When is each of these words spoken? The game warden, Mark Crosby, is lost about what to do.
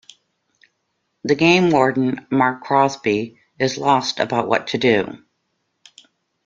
The 1.25 1.35
game 1.35 1.69
warden, 1.69 2.25
Mark 2.31 2.63
Crosby, 2.63 3.39
is 3.59 3.77
lost 3.77 4.19
about 4.19 4.47
what 4.47 4.65
to 4.69 4.79
do. 4.79 5.19